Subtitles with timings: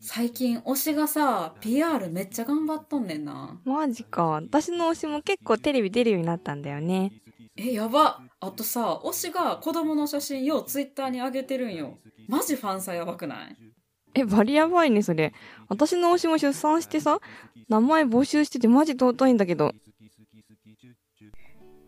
[0.00, 4.26] 最近推しがさ PR めっちゃ頑張っとんねんなマジか。
[4.26, 7.12] 私の推しも結構テレビ出るようになったんだよね。
[7.56, 11.98] えやばあとさ推しが子供の写真ようツイッターに上げてるんよ
[12.28, 13.56] マジファンさやばくない？
[14.14, 15.32] え、バリやばいね、それ。
[15.68, 17.18] 私の推しも出産してさ、
[17.68, 19.72] 名前募集しててマジ尊いんだけど。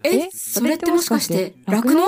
[0.02, 0.30] ええ？
[0.30, 2.02] それってもしかしてそれってもしかして酪農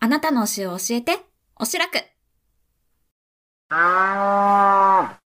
[0.00, 1.18] あなたの推しを教えて、
[1.56, 1.98] おしらく。
[3.72, 5.18] は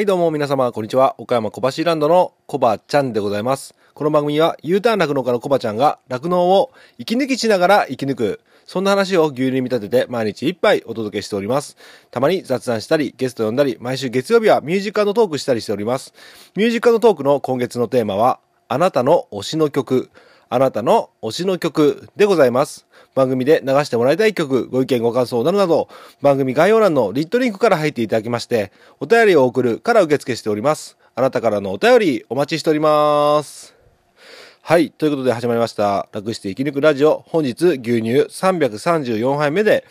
[0.00, 11.76] いどうも皆様こんにちは岡山小橋ランドのコバちゃんでございますこの番組は U ターン酪農家のコバちゃんが酪農を息抜きしながら生き抜くそんな話を牛乳に見立てて毎日一杯お届けしております。
[12.10, 16.14] たまに雑談したり、ゲスト呼んだり、毎週月曜日はミュージカルのトークしたりしております。
[16.56, 20.08] ミュージカルのトークの今月のテーマは、あなたの推しの曲、
[20.54, 22.86] あなたの推しの曲でございます。
[23.16, 25.88] 番組で流してもらいたい曲、ご意見ご感想などなど、
[26.22, 30.96] 番組概要欄のリットリンクから入っていただきまして、お便りを送るから受付しております。
[31.16, 33.74] あなたからのお便りお待ちしております。
[34.62, 34.92] はい。
[34.92, 36.08] ということで始まりました。
[36.12, 37.24] 楽して生き抜くラジオ。
[37.26, 39.84] 本日牛乳334杯目で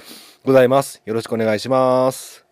[0.46, 1.02] ございます。
[1.04, 2.43] よろしくお願いします。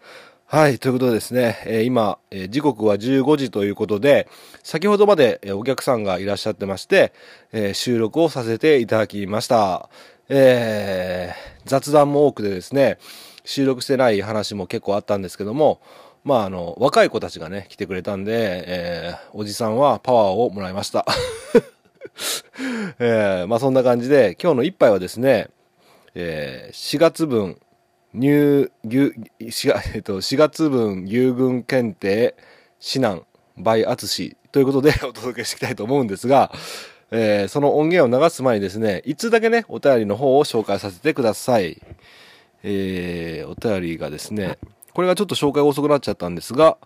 [0.53, 0.79] はい。
[0.79, 4.27] ということでですね、えー今、えー時刻は15時ということで、
[4.63, 7.13] 先ほどまでえーお客さんがいらっしゃってまして、
[7.53, 9.89] え収録をさせていただきました。
[10.27, 12.97] え雑談も多くてですね、
[13.45, 15.79] 収録してない話も結構あったんですけども、
[16.25, 21.05] まあ、あの、若い子たちがね、来てくれたんで、えおじさんはパワーをもらいました。
[22.99, 25.47] えまあそんな感じで、今日の一杯はですね、
[26.13, 27.57] え4月分、
[28.13, 32.35] 入、牛、4月、えっと、4月分牛群検定
[32.81, 33.21] 指南
[33.57, 36.51] by 淳ということで お届けしていきたいと思うんですが、
[37.11, 41.81] えーその音源を流す前にですね、いつだけね、お便りの方を紹介させてください。
[42.63, 44.57] えーお便りがですね、
[44.93, 46.77] これがちょっと紹介が遅くなっちゃったんですが、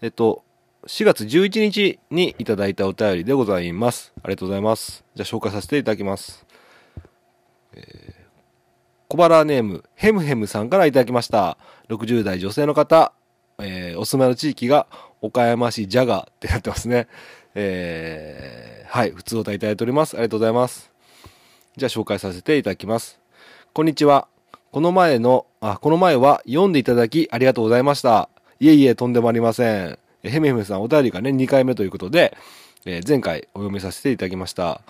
[0.00, 0.44] えっと、
[0.86, 4.12] 4月11日にいただいたお便りでございます。
[4.22, 5.04] ありがとうございます。
[5.14, 6.46] じゃあ紹介させていただきます。
[7.74, 8.19] えー
[9.12, 11.58] 小腹ネーム、ヘムヘムさんからいただきました。
[11.88, 13.12] 60代女性の方、
[13.58, 14.86] えーお住まいの地域が
[15.20, 17.08] 岡山市ジャガーってなってますね。
[17.56, 20.14] えーはい、普通お答えいただいております。
[20.14, 20.92] ありがとうございます。
[21.76, 23.18] じゃあ紹介させていただきます。
[23.72, 24.28] こんにちは。
[24.70, 28.28] この前の、あ、この前は読んでいただきありがとうございました。
[28.60, 29.98] いえいえ、とんでもありません。
[30.22, 32.36] ヘムヘムさん、お便りがね、2回目ということで、
[32.84, 34.82] えー前回お読みさせていただきました。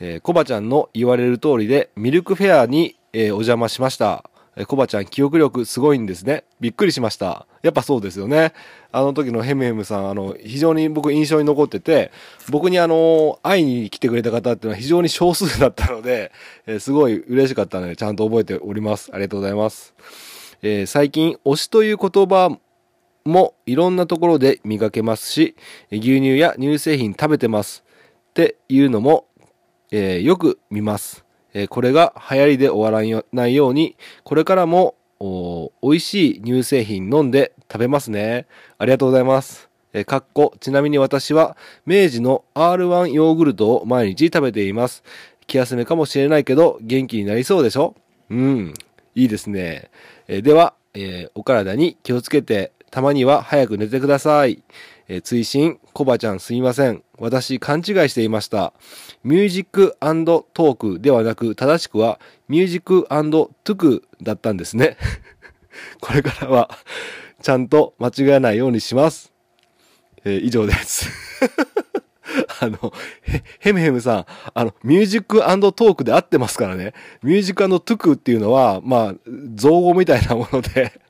[0.00, 4.24] えーコバちゃんの言われる通りで、ミルクフェアに、えーお邪魔しました。
[4.56, 6.44] えーコバちゃん、記憶力すごいんですね。
[6.60, 7.46] びっくりしました。
[7.62, 8.52] やっぱそうですよね。
[8.92, 12.10] あの時のヘムヘムさん、あの、非常に僕印象に残ってて、
[12.50, 16.32] 僕にあの、会いに来てくれた方っていうのは非常に少数だったので、
[16.66, 19.10] えーすごい嬉しかったので、ちゃんと覚えております。
[19.12, 19.94] ありがとうございます。
[20.62, 22.56] えー最近、推しという言葉
[23.24, 25.54] もいろんなところで見かけますし、
[25.92, 27.84] 牛乳や乳製品食べてます
[28.30, 29.26] っていうのも、
[29.92, 31.24] えーよく見ます。
[31.58, 38.46] えーこれが流行りで終わらないように、これからもお美味しい乳製品飲んで食べますね。
[38.78, 39.68] ありがとうございます。
[39.92, 45.02] えーかっこ、ちなみに私は明治の R1 ヨーグルトを毎日食べています。
[45.48, 47.96] 気休めかもしれないけど元気になりそうでしょ？
[48.30, 48.74] うん、
[49.14, 49.90] いいですね。
[50.28, 54.62] えーでは、えーお体に気をつけて、たまには早く寝てください。
[55.08, 57.02] えー追伸、コバちゃんすいません。
[57.18, 58.74] 私勘違いしていました。
[59.24, 64.98] Music + Talk ではなく、正しくはミュージックトゥクだったんですね。
[66.00, 66.70] これからは、
[67.40, 69.32] ちゃんと間違えないようにします。
[70.24, 71.08] えー以上です。
[72.60, 72.92] あの、
[73.22, 76.92] へ、ヘムヘムさん、あの、 Music + Talk で合ってますからね。
[77.22, 79.14] ミュージックトゥクっていうのは、まあ、
[79.54, 81.00] 造語みたいなもので、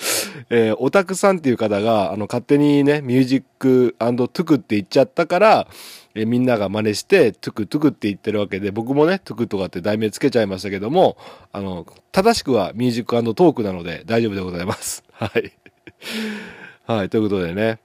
[0.50, 5.68] えーオタクさんっていう方が、あの、勝手にね、ミュージックトゥクって言っちゃったから、
[6.14, 11.16] えーみんなが真似して、トゥクトゥクって言ってるわけで、僕もね、トゥクとかって題名つけちゃいましたけども、
[11.52, 15.04] あの、正しくは Music + Talk なので大丈夫でございます。
[15.12, 15.52] はい。
[16.86, 17.78] はい、ということでね。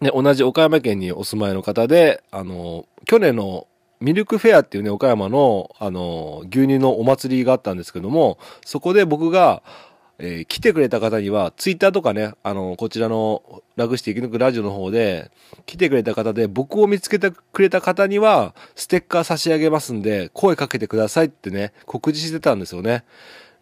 [0.00, 3.66] ね、同じ岡山県にお住まいの方で、あの、去年の
[4.00, 9.62] ミルクフェアっていうね、岡山の、あの、牛乳のお祭りがあったんですけども、そこで僕が、
[10.18, 15.30] えー来てくれた方には、ツイッターとかね、あの、こちらの楽して生き抜くラジオの方で、
[15.66, 23.04] 来てくれた方で、僕を見つけてくれた方には、ステッカー差し上げますんで、声かけてくださいってね、告示してたんですよね。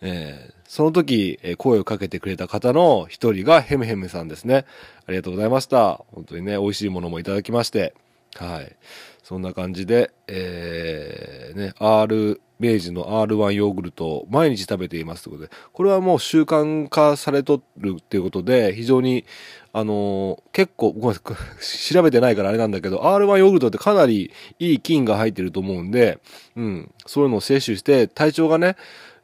[0.01, 4.65] えーその時、え声をかけてくれた方の一人がヘムヘムさんですね。
[5.07, 6.03] ありがとうございました。
[6.15, 7.93] 本当にね、美味しいものもいただきまして。
[8.37, 8.75] はい。
[9.23, 19.25] そんな感じで、えー、ね、R、明治の R1 ヨーグルトを毎日食べていますということで、これはもう習慣化されとるっていうことで、非常に、
[19.73, 26.19] あのー結構、ごめんなさい、調べてないからあれなんだけど、R1 ヨーグルトってかなりいい菌が入ってると思うんで、
[26.57, 28.77] うん、そういうのを摂取して、体調がね、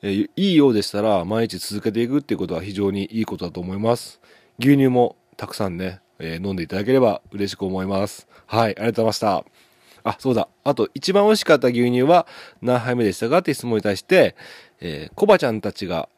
[0.02, 4.20] えーいいようでしたら、毎日続けていくっていうことは非常にいいことだと思います。
[4.58, 8.26] 牛乳もたくさんね、えー飲んでいただければ嬉しく思います。
[8.46, 9.67] はい、ありがとうございました。
[10.08, 10.48] あ、そうだ。
[10.64, 12.26] あと、一番美味しかった牛乳は
[12.62, 14.36] 何杯目でしたかって質問に対して、
[14.80, 16.08] えーコバちゃんたちが、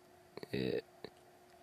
[0.52, 1.10] えー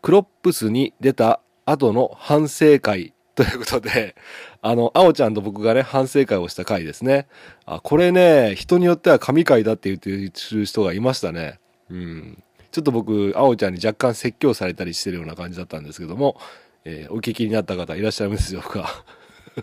[0.01, 4.15] クロップスに出た後の反省会 ということで、
[4.62, 7.27] あの、あおちゃんと僕がね、反省会をした回ですね。
[7.65, 11.59] あ、これね、人によっては神回だって言ってる人がいましたね。
[11.89, 12.44] うん。
[12.71, 16.39] ちょっと僕、あおちゃんに若干説教されたりしてるような感じだったんですけども、
[16.83, 19.03] えーお聞きになった方いらっしゃいますでしょうか。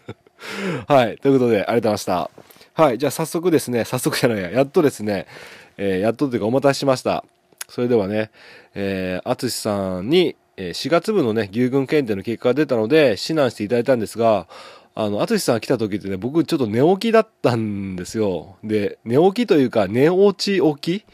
[0.86, 1.16] はい。
[1.18, 2.30] ということで、ありがとうございました。
[2.76, 2.98] はい。
[2.98, 5.28] じゃあ早速ですね、早速じゃないや、やっとですね、
[5.76, 7.24] えーやっとというかお待たせしました。
[7.68, 8.32] それではね、
[8.74, 14.48] えー、あつしさんに、えー4月分のね、牛群検定の結果が出たので、指南していただいたんですが、
[14.96, 18.56] あの、あつしさんが来た時ってね、僕ちょっと寝起きだったんですよ。
[18.64, 21.04] で、寝起きというか、寝落ち起き？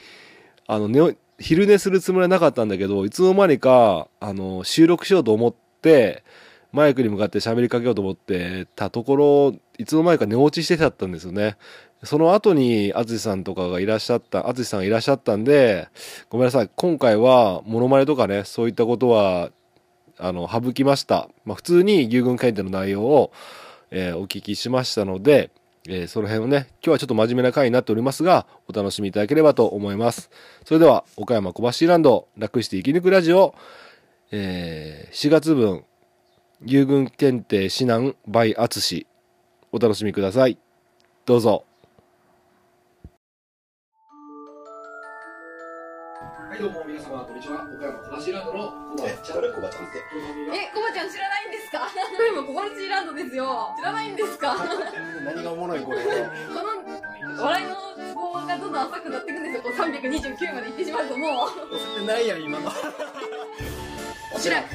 [0.67, 6.25] あの、寝昼寝するつもりはなかったんだけど、いつの間にか、あの、収録しようと思って、
[6.73, 11.57] マイクに向かって喋りかけようと思ってたところ、いつの間にか寝落ちしてたったんですよね。
[12.05, 15.89] その後に、あつしさんとかがいらっしゃった、あつしさんがいらっしゃったんで、
[16.29, 16.71] ごめんなさい。
[16.77, 19.51] 今回は、モノマネとかね、そういったことは、
[20.19, 21.31] あの、省きました。
[21.47, 23.33] まあ、普通に牛群検定の内容を、
[23.91, 25.51] えーお聞きしましたので、
[25.89, 30.31] えーその辺をね、今日はちょっと真面目な回になっておりますが、お楽しみいただければと思います。
[30.67, 33.55] それでは、岡山小橋ランド、楽して生き抜くラジオ、
[34.31, 35.85] えー4月分、
[36.67, 39.07] 牛群検定指南 by 淳
[39.73, 40.59] お楽しみください。
[41.25, 41.65] どうぞ。
[46.51, 47.63] はい、どうも皆様、こんにちは。
[47.63, 48.59] 岡山小橋ランドの
[48.97, 50.03] 小橋ちゃん、小橋ちゃんって。
[50.59, 51.87] え、コバちゃん知らないんですか？
[52.33, 53.73] 今小林ランドですよ。
[53.79, 54.57] 知らないんですか？
[54.57, 54.65] こ
[55.25, 56.05] 何がおもろいこれ。
[56.05, 57.77] の笑いの
[58.09, 59.63] ツボがどんどん浅くなっていくんですよ。
[59.63, 61.47] こう329まで行ってしまうとも
[62.03, 62.05] う。
[62.05, 62.73] ないやん今の
[64.35, 64.75] おしらく。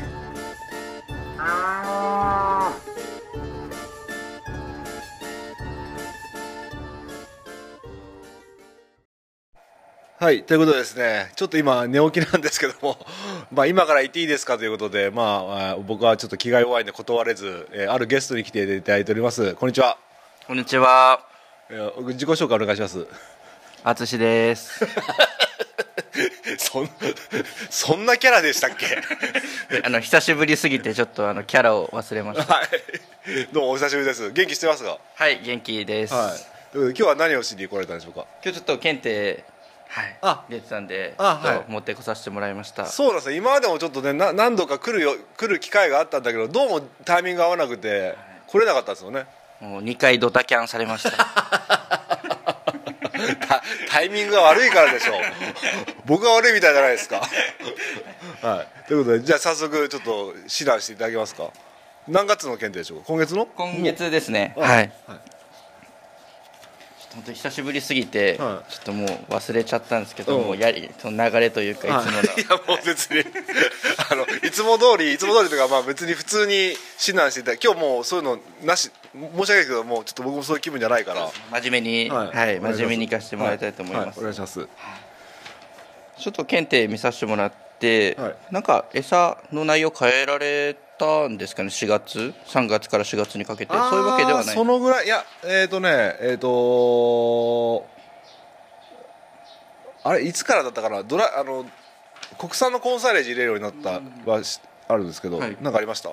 [10.25, 12.97] はい、ということでですね、ちょっと今寝起きなんですけども、
[13.53, 19.53] まあ今から行っていいですかということで、まああ僕はちょっと気が弱いんで断れず、えーあるゲストに来ていただいております。
[19.53, 19.99] こんにちは。
[20.47, 21.23] こんにちは、
[21.69, 23.05] えー自己紹介お願いします。
[23.83, 24.83] あつしです。
[26.57, 26.89] そん、
[27.69, 28.97] そんなキャラでしたっけ？
[29.85, 32.51] あの久しぶりすぎてちょっとあのキャラを忘れました。
[32.51, 32.67] はい。
[33.53, 34.31] どうもお久しぶりです。
[34.31, 34.97] 元気してますか？
[35.13, 36.15] はい、元気です。
[36.15, 36.39] はい。
[36.73, 38.25] 今日は何をしに来られたんでしょうか？
[38.43, 39.43] 今日ちょっと検定
[39.87, 40.17] はい。
[40.21, 41.71] あ出てたんで、あはい。
[41.71, 42.85] 持ってこさせてもらいました。
[42.87, 43.37] そうなんですよ。
[43.37, 48.15] 今までもちょっとねな何度か来るよ来る機会があったんだけどどうもタイミングが合わなくて
[48.47, 49.25] 来れなかったんですよね。
[49.61, 51.11] もう2回ドタキャンされました。
[53.47, 55.15] タタイミングが悪いからでしょう。
[56.05, 57.21] 僕が悪いみたいじゃないですか。
[58.41, 58.87] はい。
[58.87, 61.49] ということでじゃあ早速ちょっと指南していただけますか。
[62.07, 63.05] 何月の検定でしょうか？
[63.07, 63.45] 今月の？
[63.47, 64.53] 今月ですね。
[64.57, 64.67] はい。
[64.77, 64.91] はい
[67.15, 68.71] 本当に久しぶりすぎて、はい。
[68.71, 70.45] ちょっともう忘れちゃったんですけど、うん。
[70.47, 72.03] もうやりその流れというかい。
[72.03, 72.17] つもの。
[72.17, 73.23] はい、い やもう別に。
[74.11, 76.77] あのいつも通りいつも通りとかまあ別に普通に指
[77.09, 81.31] 南していただ今日もうそういうのなし申し訳ないけどもうちょっと僕もそういう気分じゃないから。
[81.51, 82.75] 真面目に、はい、お願します。
[82.75, 84.17] 真面目に行かせてもらいたいと思います。
[84.17, 84.67] はお願いします。
[86.17, 88.35] ちょっと検定見させてもらって、はい。
[88.51, 93.73] なんか餌の内容変えられたんですかね4月3月から4月にかけて。
[93.73, 94.55] そういうわけではない。
[94.55, 95.05] そのぐらい。
[95.05, 97.85] いやえっ、とねえっ、と
[100.03, 101.03] あれいつからだったかな？
[101.03, 101.65] ドラあの
[102.37, 105.57] 国産のコンサイレージ入れるようになったはしあるんですけど、はい。
[105.61, 106.09] なんかありました？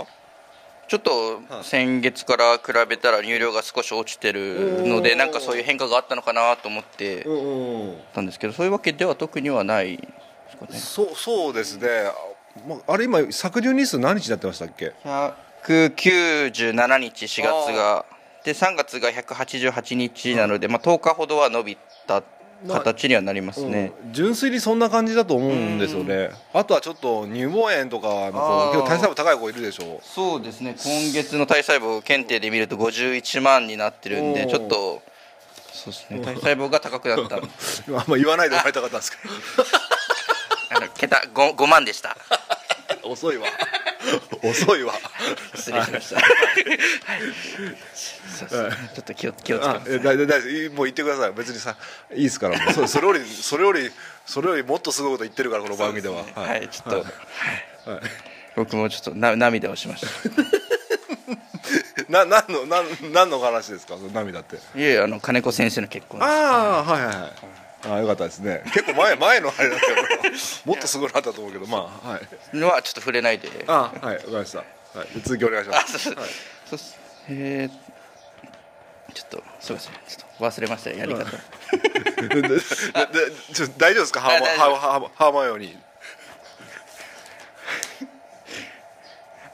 [0.89, 7.27] ちょっと先月から比べたら入量が少し落ちてるのでなんかそういう変化があったのかなと思って
[8.13, 10.09] たんですけどそういうわけでは特にはないで
[10.51, 10.79] すかね。
[10.79, 11.89] そうそうですね。
[11.89, 12.13] あ,、
[12.69, 18.05] まあれ今搾乳日数何日になってましたっけ？197日4月が。
[18.45, 22.25] で3月が188日なので、まあ、10日ほどは伸びた
[22.67, 24.13] 形にはなりますね、うん。
[24.13, 26.31] 純粋にそんな感じだと思うんですよね。
[26.53, 30.01] あとはちょっと乳房炎とかの結構体細胞高い子いるでしょ。
[30.03, 30.75] そうですね。
[30.77, 35.03] 今月の体細胞検定で見ると51万になってるんでちょっと
[35.73, 36.21] そうですね。
[36.21, 37.37] 体細胞が高くなった。
[37.39, 37.45] あん
[38.07, 39.19] ま言わないでもらいたかったんですけ
[40.83, 42.17] あの桁 5, 5万でした。
[43.03, 43.47] ど 遅いわ。
[44.43, 44.95] 遅いわ。
[45.55, 46.21] 失礼しました。
[46.21, 48.49] ちょ
[49.01, 49.91] っと気を気をつけます。
[49.91, 51.33] あえだだだいもう言ってください。
[51.33, 51.77] 別にさ
[52.13, 52.59] いいですから。
[52.73, 53.91] そそれよりそれより
[54.27, 56.25] それよりもっとすごいこと言ってるからこの番組では。
[56.35, 57.05] はい、ちょっと、はい。
[57.91, 58.01] はい。
[58.57, 60.09] 僕もちょっとな涙をしました。
[62.09, 63.95] な何の何何の話ですか？
[64.13, 64.57] 涙って。
[64.57, 66.29] いえあの金子先生の結婚です。
[66.29, 67.33] ああはいはいはい
[67.85, 68.63] ああよかったですね。
[68.73, 69.97] 結構前前のあれだったよ
[70.65, 72.21] もっとすごいなったと思うけどまあは
[72.53, 72.57] い。
[72.57, 73.49] のはちょっと触れないで。
[73.67, 74.65] ああはいわかりました、は
[75.05, 75.97] い、続きお願いします。
[75.97, 76.17] あそうそう。
[76.17, 76.23] そ
[76.73, 76.99] うっす。
[77.29, 79.93] えー、ちょっとすいません。
[79.95, 81.25] ちょっと忘れましたやり方。
[81.25, 81.31] で
[82.29, 82.59] でで
[83.53, 84.21] ちょ大丈夫ですか？
[84.21, 85.77] ハーマハーハーハーマイオニー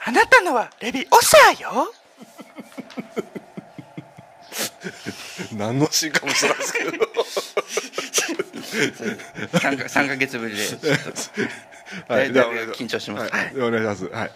[0.04, 1.92] あなたのはレビオサーよ
[5.56, 6.90] 何の進化もしてないですけど。
[9.58, 10.66] 3, か3ヶ月ぶりで。
[10.66, 13.32] ちょっとはいだいぶ緊張します。
[13.32, 14.04] はい、お願いします。
[14.14, 14.30] はい。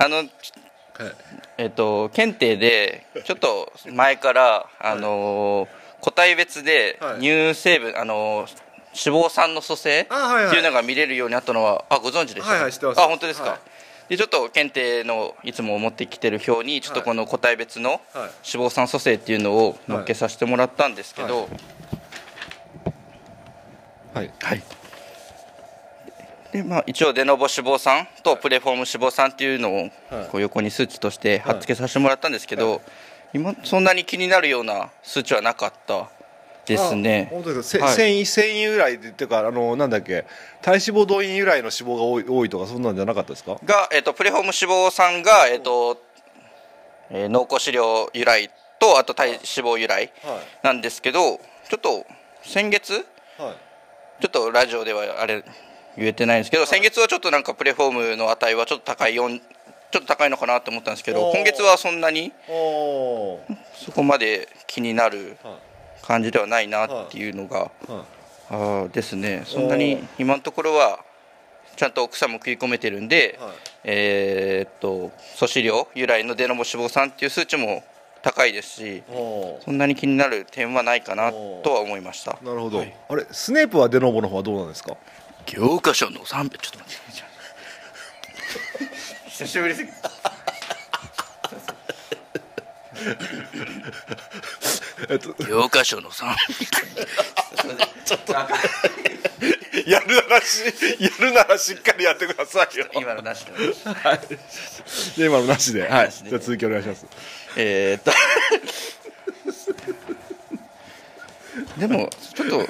[0.00, 0.24] あの
[1.58, 5.68] えっ、と検定でちょっと前からあのー
[6.00, 7.20] 個体別ではい。
[7.20, 8.62] 乳成分、あのー
[8.94, 10.06] 脂肪酸の組成っ
[10.50, 12.50] ていうのが見れるようになったのはあご存知でした？
[12.52, 13.00] はいはい知ってます。
[13.00, 13.58] あ本当ですか、はい
[14.08, 21.48] でちょっと検定のいつも持ってきてる表にちょっとこの個体別の脂肪酸組成っていうのを載っけさせてもらったんですけど、
[24.12, 24.30] はい。
[24.40, 24.62] はい。
[26.52, 29.90] でまあ、一応デノボ脂肪酸とプレフォーム脂肪酸っていうのをはい
[30.30, 32.82] こう横に数値として貼っ付けさせてもらったんですけど、
[33.32, 36.10] 今そんなに気になるような数値はなかった
[36.64, 37.28] ですね。
[37.30, 37.94] あ本当ですか、はい。
[37.94, 40.24] せ繊維繊維由来でっていうかあのなんだっけ？
[40.60, 43.58] 体脂肪動員由来の脂肪が多い多いとかそんなんじゃなかったですか？
[43.64, 46.00] が、えっとプレフォーム脂肪酸が、えっと
[47.10, 51.38] えー濃厚飼料由来とあと体脂肪由来はなんですけど
[51.68, 52.06] ちょっと
[52.42, 52.92] 先月？
[52.94, 52.96] い
[53.42, 54.22] はい。
[54.22, 55.44] ちょっとラジオではあれ
[55.96, 65.54] 言えてないんですけど、先月はちょっとなんかプレフォームの値はちょっと高い4ちょっと高いのかなと思ったんですけど今月はそんなにそこまで気になるはい
[66.02, 67.70] 感じではないなっていうのが、はい
[68.50, 69.44] あーですね。
[69.46, 71.00] そんなに今のところは
[71.76, 73.50] ちゃんと草も食い込めてるんで、はい。
[73.84, 77.82] えーっと粗飼料由来のデノボ脂肪酸っていう数値も
[78.22, 79.02] 高いですし
[79.64, 82.38] そんなに気になる点はないかなとは思いました。
[82.42, 82.94] なるほど、はい。
[83.08, 84.96] あれスネープはデノボの方はどうなんですか？
[85.46, 86.98] 教科書の300ちょっと待っ
[88.86, 88.90] て
[89.30, 89.90] 久しぶりすぎ
[95.08, 96.34] えっと教科書の300
[99.86, 100.64] やるならし
[101.00, 102.86] やるならしっかりやってくださいよ。
[102.94, 103.52] 今のなしで。
[103.52, 104.20] はい。
[105.14, 105.88] じゃあ今のなしで。
[105.88, 106.10] はい。
[106.10, 107.06] じゃあ続きお願いします。
[107.56, 108.12] えーっと。
[111.78, 112.66] でもちょっと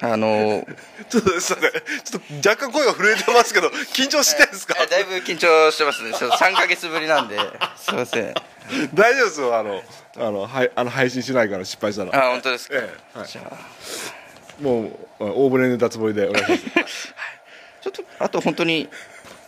[0.00, 0.66] あの
[1.08, 1.72] ちょっとすいません
[2.04, 4.74] ちょっと若干声が震えてますけど緊張してんですか？
[4.82, 6.12] えだいぶ緊張してますね。
[6.12, 7.38] ちょっと3か月ぶりなんで。
[7.76, 8.34] すいません
[8.94, 9.82] 大丈夫ですよあの
[10.16, 13.28] あのはいあの配信しないから失敗したらあ本当ですか、ええはい。
[13.28, 13.56] じゃあ。
[14.60, 17.14] もう大船寝たつもりでお願いします。
[17.82, 18.88] ちょっとあと本当に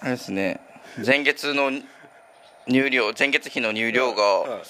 [0.00, 0.60] あれですね。
[1.04, 1.72] 前月の
[2.66, 4.16] 入量前月比の入量はい。
[4.16, 4.62] が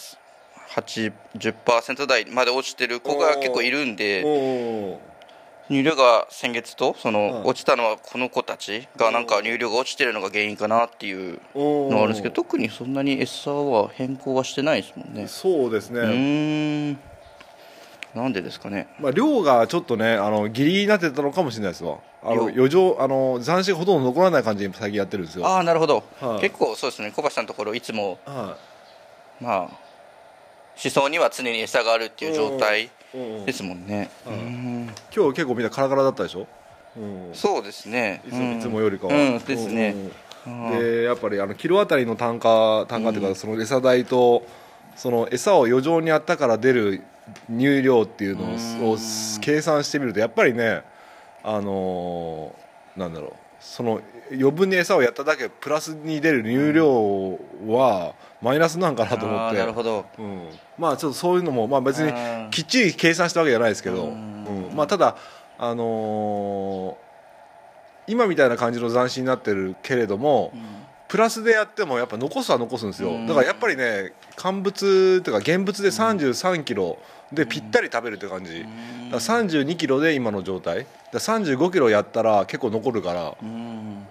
[0.77, 5.01] 80%台まで落ちてる子が結構いるんでお
[5.71, 15.29] 入量が先月とそのはい落ちたのはこの子たちがなんか入量が落ちてるのが原因かなっていうおのがあるんですけど特にそんなに餌は変更はしてないですもんね。
[15.29, 16.99] そうですね、うーん。
[18.15, 18.89] なんでですかね。
[18.99, 21.99] まあ、量がちょっとねあのギリギリになってたのかもしれないですわ。
[22.23, 25.47] あの量余剰あの残子がほとんど残らない感じに最近やってるんですよ。
[25.47, 26.41] ああなるほど、はい。
[26.41, 27.13] 結構そうですね。
[27.15, 28.57] 小橋さんのところいつもは
[29.41, 29.61] まあ
[30.83, 34.91] 思想には常に餌があるっていう状態ですもんね、はいうーん。
[35.15, 36.47] 今日結構みんなカラカラだったでしょ、
[36.97, 38.23] うん、そうですね。
[38.27, 38.59] いつもうん。
[38.59, 39.95] いつもよりかは、うんですね。
[40.47, 44.47] うんでやっぱりあのキロあたりの単価単価っていうか、その餌代と
[44.97, 47.03] その餌を余剰にあったから出る
[47.51, 48.45] 乳量っていうの
[48.91, 48.97] をを
[49.43, 50.83] 計算してみるとやっぱりね
[51.43, 53.33] あのーなんだろう。
[53.61, 54.01] その
[54.31, 60.07] 余分に餌をやっただけプラスに出る乳量はマイナスなんかなと思って、なるほど。
[60.19, 60.49] うん、
[60.79, 62.13] まあちょっとそういうのも、まあ、別に
[62.51, 64.71] きっちり計算したわけじゃないですけど、ううん。
[64.73, 65.17] んまあ、ただ、
[65.59, 67.09] あのー
[68.11, 70.51] 今みたいな感じの斬新になってるけれども、
[71.09, 73.27] プラスでやってもやっぱ残すは残すんですよ、うん。
[73.27, 76.99] だからやっぱりね乾物というか現物で3 3キロ
[77.31, 78.71] でぴったり食べるって感じ、だか
[79.11, 80.79] ら32キロで今の状態。
[80.79, 83.35] だから35キロやったら結構残るから。
[83.43, 84.07] うん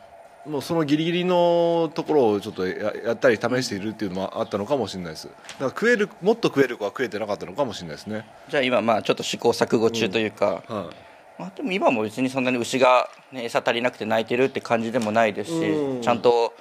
[0.49, 5.27] もうそのギリギリのところをちょっとややったり試しているっていうのもあったのかもしれないです。
[5.27, 10.89] だから食えるもっと食える子は食えてなかったのかもしれないですね、じゃあ今まあちょっと試行錯誤中というか、は
[11.37, 16.01] まあ、でも今も別にそんなに牛が、ね、餌足りなくて泣いてるって感じでもないですし、うん。
[16.01, 16.53] ちゃんと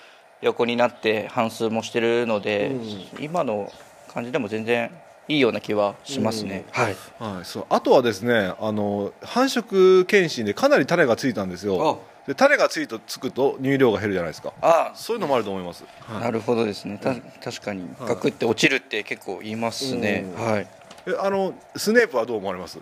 [0.42, 3.24] 横になって半数もしてるので、うん。
[3.24, 3.72] 今の
[4.12, 4.90] 感じでも全然
[5.28, 6.96] いいような気はしますね、はい。
[7.18, 7.66] はい、そう。
[7.70, 14.52] あとはですねあの繁殖検診でかなり種がついたんですよで種がついとつくと乳量が減るじゃないですか。
[14.60, 16.20] あそういうのもあると思います、はい。
[16.22, 16.98] なるほどですね。
[16.98, 17.82] た確かに。
[17.98, 18.08] はい。
[18.08, 20.44] ガクって落ちるって結構言いますね、うん。
[20.44, 20.66] はい。
[21.06, 22.80] えあのスネープはどう思われます？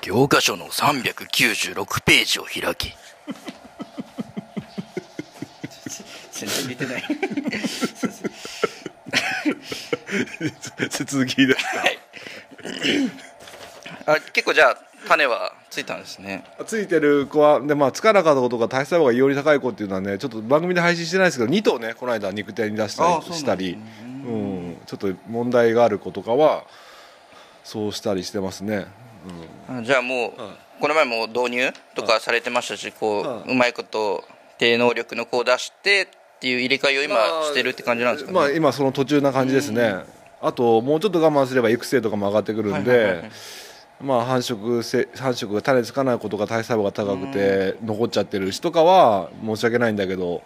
[0.00, 2.94] 教科書の396ページを開き
[6.30, 7.02] 全然出てない
[10.90, 11.98] 続きですかはい
[14.06, 16.44] あ結構じゃあ種はついたんですね。
[16.66, 23.78] ついてる子はで、まあ、つかなかった子とか体細胞が異様に高い子っていうのはねちょっと番組で配信してないですけど2頭ねこの間肉体に出したりしたり。
[24.24, 26.64] うん、ちょっと問題がある子とかは
[27.62, 28.86] そうしたりしてますね、
[29.68, 33.52] あじゃあもう、はいこの前も導入とかされてましたしこう、はい。
[33.52, 34.24] うまいこと
[34.58, 39.94] 低能力の子を出してっていう入れ替えを今してるって感じなんですかね、まあ今その途中な感じですね。
[40.42, 43.30] あともうちょっと我慢すれば育成とかも上がってくるんで、はいはいはい
[44.00, 50.42] まあ繁殖せ繁殖が種つかない子とか体細胞が高くて残っちゃってる人とかは申し訳ないんだけど、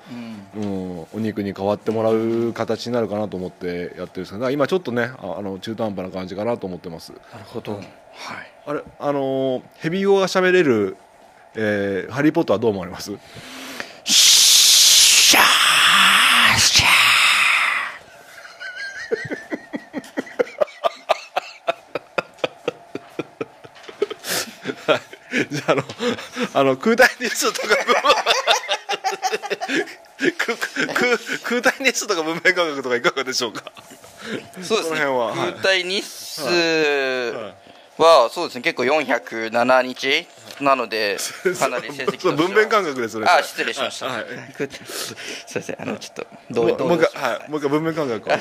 [0.57, 7.12] うん、お肉に変わってもらう形になるかなと思ってやってるんですけど今ちょっとねああの中途半端な感じかなと思ってます。
[7.12, 7.85] なるほど、はい。
[8.67, 10.97] あれあのーヘビ語が喋れる、
[11.55, 13.12] えーハリー・ポッターはどう思われます
[14.05, 16.99] シャーシャ
[25.51, 25.85] じゃああの
[26.55, 27.69] あの空体日数とか
[30.39, 30.57] 空
[30.95, 33.73] 空空体日数とか文明科学とかいかがでしょうか？
[34.59, 35.05] ーそうですね。
[35.05, 35.29] は。
[35.29, 35.37] はい。
[35.37, 36.43] 空体日数
[37.99, 38.63] はそうですね。
[38.63, 40.27] 結構407日
[40.61, 41.19] なので
[41.59, 44.25] かなり成績と文面感覚ですよねあ失礼しました、はい。
[44.87, 45.59] すい。
[45.59, 46.89] ませんあのちょっともうもうどう。
[46.89, 47.51] どう一回はい。
[47.51, 48.33] もう一回文面感覚を。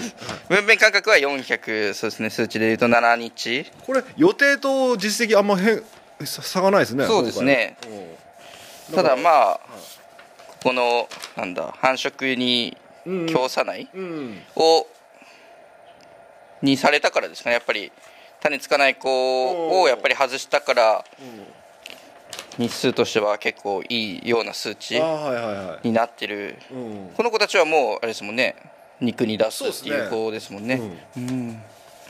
[0.50, 2.30] 文面感覚は400そうですね。
[2.30, 3.72] 数値でいうと7日。
[3.86, 5.84] これ予定と実績あんま変
[6.26, 7.78] 差差がないですねそうですね。
[8.94, 9.60] ただまあ
[10.48, 14.88] ここのなんだ繁殖に強さないうんを
[16.62, 17.54] にされたからですかね。
[17.54, 17.92] やっぱり
[18.42, 21.06] 種つかない子をやっぱり外したから
[22.58, 25.00] 日数としては結構いいような数値
[25.84, 26.58] になってる。
[26.72, 27.12] うん。
[27.16, 28.56] この子たちはもうあれですもんね。
[29.00, 30.82] 肉に出すっていう子ですもんね。
[31.16, 31.62] うん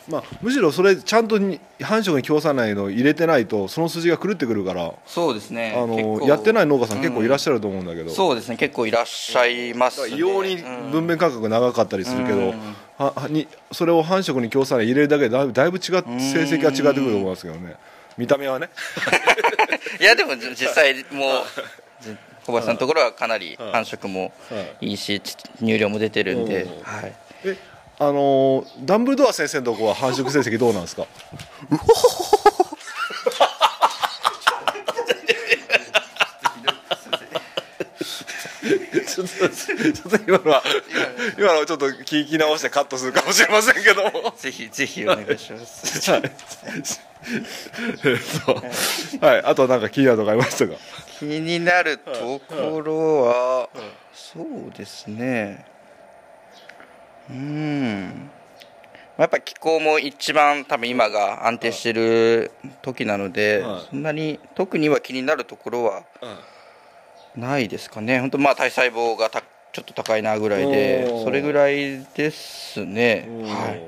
[0.10, 5.74] まあ、むしろそれちゃんとに繁殖に供さないのを入れてないとその数字が狂ってくるからそうですね。
[5.76, 8.58] あのやってない農家さん結構いらっししゃると思うんだけど、そうですね。
[8.58, 10.16] 結構いらっしゃいますね。
[10.16, 10.92] 異様にうん。
[10.92, 12.76] 文面間隔長かったりするけど、うん。
[12.98, 17.76] ははにそれを繁殖に供さない入れるだけでだいぶだいぶ違っ成績が違ってくると思いますけどね。
[18.18, 18.70] 見た目はね。
[20.02, 21.44] いやでもじ実際もう
[22.02, 22.16] じ
[22.46, 24.34] 小林さんのところはかなり繁殖も
[24.82, 24.94] い。
[24.94, 24.98] い。
[24.98, 27.14] しち乳量も出てるんで、うんはい、
[27.46, 27.58] え
[28.00, 31.06] あのーダンブルドア先生のとこは繁殖成績どうなんですか？
[39.08, 40.64] ちょっとちょっと今のは
[41.38, 44.34] 今のはちょっと聞き直してカットするかもしれませんけども。
[44.38, 46.12] ぜひぜひお願いします。
[46.12, 46.22] はい。
[46.24, 48.18] えっ
[49.20, 49.44] とはい。
[49.44, 50.74] あとはなんか気になるとこありましたか？
[51.20, 53.70] 気になるところは、
[54.14, 55.66] そうですね
[57.30, 58.30] うん。
[59.18, 63.88] やっぱ気候も一番多分今が安定してる時なので、はい。
[63.90, 66.04] そんなに特には気になるところは
[67.36, 68.20] ないですかね。
[68.20, 73.28] 本当まあ体細胞がたちょっと高いなぐらいでそれぐらいですね。
[73.44, 73.82] はい。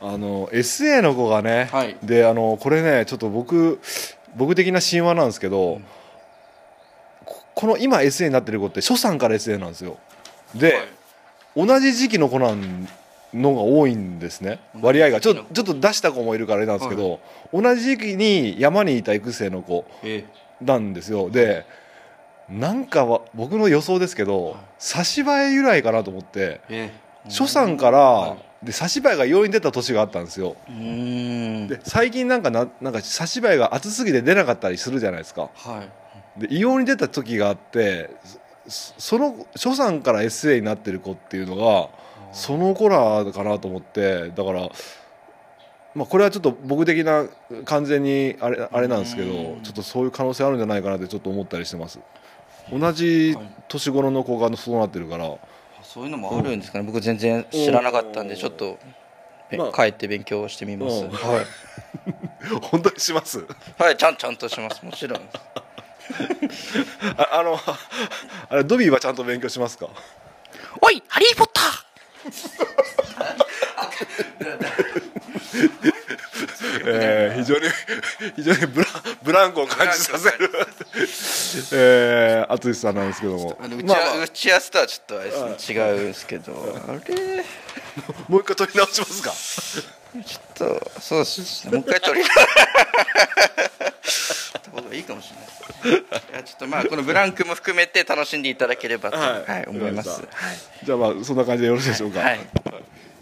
[0.00, 1.96] あの SA の子がね、はい。
[2.02, 3.80] であのこれねちょっと僕
[4.36, 5.80] 僕的な神話なんですけど、
[7.24, 9.96] ここの今 SA になってる子って初産から SA なんですよ。
[10.54, 10.76] で、
[11.56, 12.88] 同じ時期の子なん
[13.34, 14.60] のが多いんですね。
[14.80, 15.20] 割合が。
[15.20, 17.20] ちょっとちょっと出した子もいるからあれなんですけど、
[17.52, 20.24] 同じ時期に山にいた育成の子え
[20.60, 21.30] なんですよ。
[21.30, 21.66] で
[22.48, 26.92] なんかは僕の予想ですけど差し映え由来かなと思ってえ
[27.24, 30.56] 初産から、で差し映えが容易に出た年があったんですよ。
[30.68, 35.50] で最近なんかななんか差し映えが厚すぎて出なかったりするじゃないですか。
[35.54, 35.82] は
[36.36, 36.40] い。
[36.40, 38.10] で異様に出た時があって
[38.66, 41.90] そその初産から SA になってる子っていうのが
[42.32, 44.70] その子らかなと思ってだから、
[45.94, 47.26] まあ、これはちょっと僕的な
[47.64, 49.62] 完全にあれあれなんですけどうん。
[49.62, 52.00] ちょっとそういう可能性あるんじゃないかなってちょっと思ったりしてます。
[52.72, 53.36] 同じ
[53.68, 55.36] 年頃の子がそうなってるから。
[55.82, 58.40] そういうのもあるんですかね、僕全然知らなかったんでうん。
[58.40, 58.78] ちょっと、
[59.50, 59.72] べまあ。
[59.72, 61.10] 帰って勉強してみます、うん。
[61.10, 61.46] はい、
[62.62, 63.46] 本当にします？
[63.78, 64.84] はい、ちゃんちゃんとします。
[64.84, 65.20] もちろん
[67.16, 67.58] ああの
[68.50, 69.88] あれドビーはちゃんと勉強しますか？
[70.80, 71.60] おいハリー・ポッタ
[76.86, 77.60] えー非常に
[78.36, 78.86] 非常にブラ
[79.22, 80.50] ブランコを感じさせる。
[81.72, 83.58] えー、淳さんなんですけども。
[83.60, 84.22] 打ち,、まあまあ。
[84.24, 86.78] 打ち合わせとはちょっと違うんですけど。
[86.88, 87.44] あれ？
[88.28, 89.32] もう一回取り直しますか？
[90.22, 90.42] ちょっ
[90.80, 91.72] とそうですね。
[91.72, 92.28] もう一回取り っ
[94.62, 95.32] た方がいいかもし
[95.84, 96.00] れな
[96.40, 96.44] い。
[96.44, 100.22] ちょっとまあこのブランクも含めて楽しんでいただければと、ははいい思います。
[100.84, 102.20] じゃあまあそんな感じでよろしいでしょうか？
[102.20, 102.40] はい。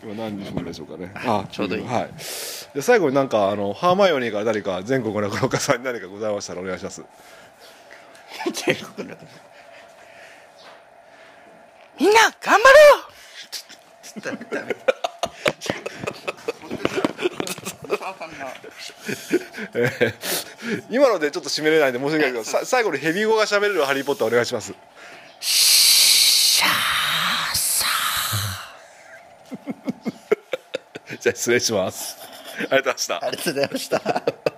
[0.03, 1.13] 今何分でしょうかね。
[1.15, 1.87] あちょうどいい。
[1.87, 2.11] はい。
[2.75, 7.03] で最後になんかあのハーマイオニーから誰か全国の落語家さんに何かございましたらお願いします。
[8.53, 9.17] 全国の
[12.01, 13.03] みんな頑張ろう
[20.91, 24.73] 今のでちょっと締めれないんで申し訳ないけどさ最後にヘビ語が喋れるハリー・ポッターお願いします。
[31.21, 32.17] じゃあ失礼します。
[32.71, 33.25] ありがとうございました。
[33.25, 34.52] ありがとうございました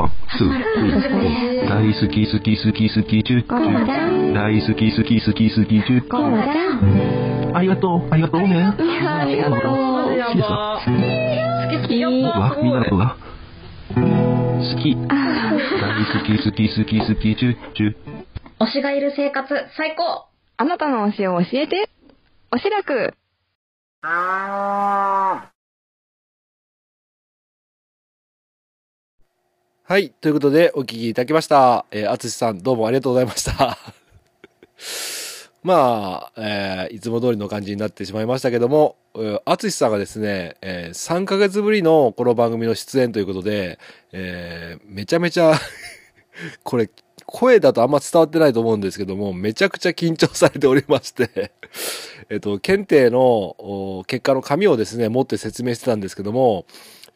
[0.00, 1.68] One, two, three, four。
[1.68, 4.32] 大好き好き好き好きチュー。
[4.32, 7.54] 大好き好き好き好きチュー。
[7.54, 8.64] ありがとう、ありがとうね。
[8.64, 9.60] ありがとう。
[9.60, 10.90] 好きですか好
[11.70, 13.16] き好きわ、みんなのことが。
[13.94, 14.96] 好き。
[14.96, 15.06] 大
[16.06, 17.94] 好き好き好き好きチュー、チュー。
[18.60, 21.90] 推しがいる生活最高あなたの推しを教えて。
[22.52, 22.82] おしら
[29.90, 30.10] はい。
[30.10, 31.84] ということで、お聞きいただきました。
[31.90, 33.76] えー、あつしさん、どうもありがとうございました。
[35.64, 38.94] まあ、えーいつも通りの感じになってしまいましたけども、
[39.44, 43.80] あつしさんがですね、えー3ヶ月ぶりのこの番組の出演ということで、
[44.12, 45.58] えーめちゃめちゃ、
[46.62, 46.88] これ、
[47.26, 51.50] 声だとあんま伝わってないと思うんですけども、めちゃくちゃ緊張されておりまして、
[52.30, 56.64] えっと、検定の結果の紙をですね、持って説明してたんですけども、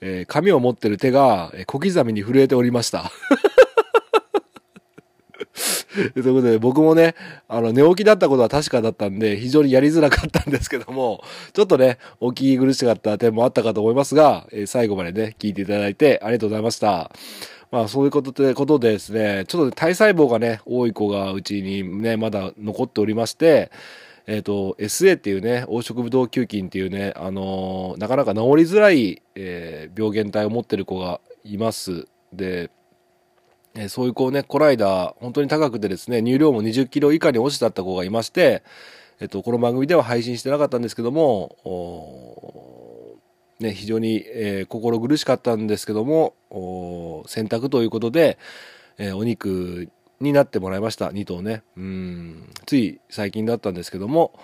[0.00, 3.10] えー紙を持ってる手が小刻みに震えておりました。
[6.14, 7.14] ということで、僕もね、
[7.48, 17.12] あの、寝起きだったことは確かだったんで、非常にやりづらかったんですけども、ちょっとね、お聞き苦しかった点もあったかと思いますが、えー最後までね、聞いていただいてありがとうございました。
[17.70, 23.70] まあ、そういうことで、ことでですね、ちょっと体細胞がね、多い子がうちにね、まだ残っておりまして、
[24.26, 32.06] えっ、と、SA っていうね、黄色ブドウ球菌っていうね、あのーなかなか治りづらい、えー病原体を持ってる子がいます。
[32.32, 32.70] で、
[33.74, 38.62] えーそういう子をね、この間、本当に高くてですね、乳量も20キロ以下に落ちたった子がいまして、
[39.20, 41.56] えっ、と、この番組では配信してなかったんですけども、
[43.60, 48.38] ね、非常に、えー心苦しかったんですけども、おー選択ということで、
[48.96, 49.90] えーお肉
[50.24, 51.10] になってもらいました。
[51.10, 51.62] 2頭ね。
[51.76, 52.50] うん。
[52.66, 54.36] つい最近だったんですけども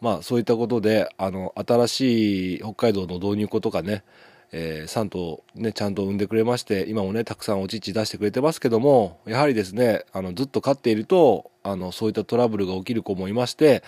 [0.00, 4.04] まあそういったことであの新しい北海道の導入子とかね、
[4.52, 13.82] えー3頭ねちゃんと産んでくれまして今もねたくさんお乳出してくれてますけどもやはりですねあのずっと飼っているとあのそういったトラブルが起きる子もいまして、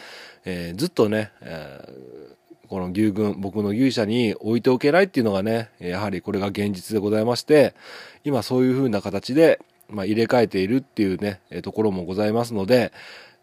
[0.45, 2.39] えーずっとね、えー
[2.69, 7.75] この牛群、僕の牛舎に置いておけないっていうのがね、やはりこれが現実でございまして、
[8.25, 9.59] 今そういう風な形で、
[9.89, 12.93] まあ、入れ替えているっていうね、えところもございますので、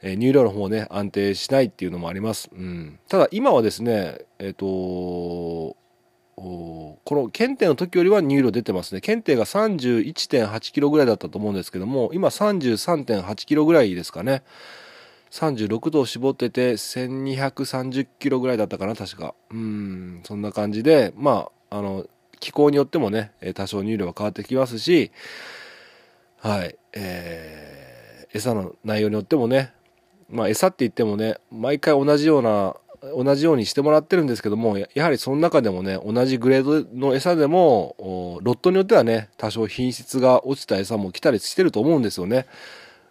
[0.02, 2.50] えー乳量の方ね、安定しないっていうのもあります。
[2.54, 3.00] うん。
[3.08, 4.66] ただ今はですね、えっ、と
[6.36, 9.02] この検定の時よりは乳量出てますね。
[9.02, 14.44] 検定が31.8キロぐらいだったと思うんですけども、今33.8キロぐらいですかね。
[15.32, 22.06] 36度を絞ってて1230キロぐらいだったかな確かうんそんな感じでまああの
[22.40, 25.12] 気候によってもね多少乳量は変わってきますし
[26.40, 27.66] はいえー
[28.36, 29.72] 餌の内容によってもね
[30.30, 32.76] まあ餌って言ってもね毎回同じような
[33.16, 37.96] 同じようにしてもらってるんですけどもやはりその中でもね同じグレードの餌でも
[38.44, 42.46] ロットによってはね多少品質が落ちた餌も来たりしてると思うんですよね。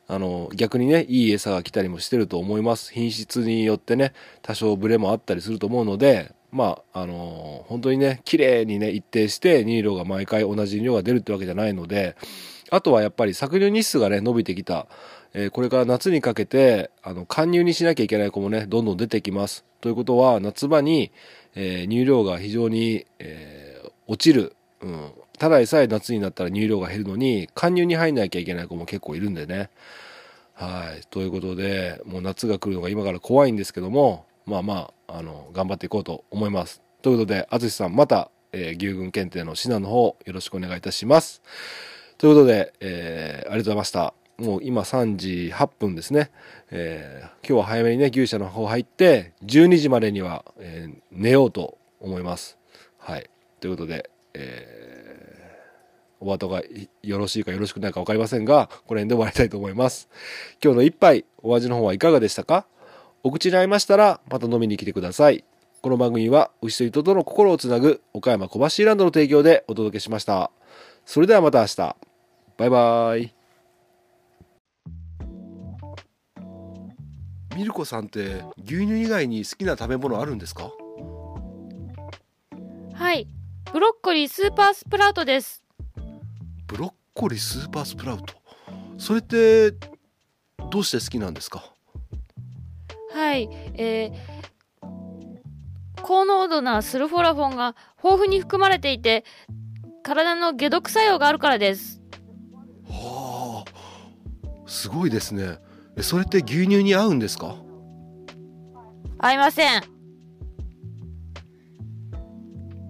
[0.07, 12.17] あの逆にねいい餌が来たりもしてると思います品質によってね多少ブレもあったりすると思うのでまああの本当にね綺麗にね一定して乳量が毎回同じ量が出るってわけじゃないので
[12.75, 14.87] あとはやっぱり搾乳日数がね伸びてきた、
[15.33, 21.13] えーこれから夏にかけてあの貫乳にしなきゃいけない子もねどんどん出てきますということは夏場に、
[21.55, 29.71] えー乳量が非常に、えー落ちる、うん、ただでさえ夏になったら乳量が減るのに貫乳に入んなきゃいけない子も結構いるんでね
[30.55, 31.05] はい。
[31.11, 36.81] ということで、もう夏が来るのが今から怖いんですけども、まあまあ、あの、頑張っていこうと思います。
[37.03, 41.43] ということで、淳さん、また、えー牛群検定の指南の方、よろしくお願いいたします。
[42.19, 44.15] ということで、えーありがとうございました。
[44.39, 46.31] もう今3時8分ですね。
[46.71, 52.59] えー今日は早めにね、牛舎の方入って、12時までには、えー寝ようと思います。
[52.99, 53.29] はい。
[53.61, 54.85] ということで、えー
[56.21, 56.63] お後が
[57.03, 60.09] よろしいかよろしくないか分かりませんが、この辺で終わりたいと思います。
[60.63, 62.67] 今日の一杯、お味の方はいかがでしたか？
[63.23, 65.45] お口に合いましたら、また飲みに来てください。
[65.83, 70.51] この番組は、牛と人との心をつなぐ、岡山小橋ランドの提供でお届けしました。
[71.07, 71.97] それではまた明日。
[72.57, 73.35] バイバイ。
[77.57, 80.71] ミルコさんって牛乳以外に好きな食べ物あるんですか？
[82.95, 83.29] はい。
[83.73, 85.65] ブロッコリースーパースプラウトです。
[86.67, 88.35] ブロッコリースーパースプラウト？
[88.99, 89.73] それって
[90.71, 91.65] どうして好きなんですか？
[93.13, 93.49] はい。
[93.75, 94.87] えー、
[96.03, 99.25] 高濃度なスルフォラフォンが豊富に含まれていて、
[100.05, 102.03] 体の解毒作用があるからです。
[102.87, 103.71] はあ。
[104.69, 105.59] すごいですね。
[105.97, 107.57] えそれって牛乳に合うんですか？
[109.19, 109.83] 合いません。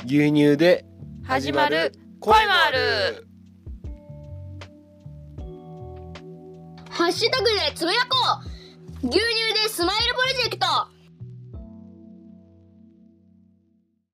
[0.05, 0.85] 牛乳で
[1.23, 3.29] 始まる恋もある。
[6.91, 8.17] ハッシュタグでつぶやこ
[9.03, 9.07] う。
[9.07, 9.21] 牛乳
[9.55, 9.69] で